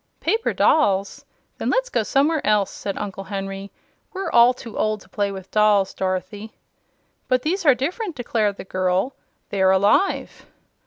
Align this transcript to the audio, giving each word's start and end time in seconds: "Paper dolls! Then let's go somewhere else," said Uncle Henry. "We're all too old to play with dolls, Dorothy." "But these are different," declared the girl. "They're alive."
"Paper 0.19 0.51
dolls! 0.51 1.23
Then 1.59 1.69
let's 1.69 1.89
go 1.91 2.01
somewhere 2.01 2.41
else," 2.43 2.71
said 2.71 2.97
Uncle 2.97 3.25
Henry. 3.25 3.71
"We're 4.13 4.31
all 4.31 4.51
too 4.51 4.75
old 4.75 4.99
to 5.01 5.09
play 5.09 5.31
with 5.31 5.51
dolls, 5.51 5.93
Dorothy." 5.93 6.57
"But 7.27 7.43
these 7.43 7.67
are 7.67 7.75
different," 7.75 8.15
declared 8.15 8.57
the 8.57 8.63
girl. 8.63 9.13
"They're 9.51 9.69
alive." 9.69 10.47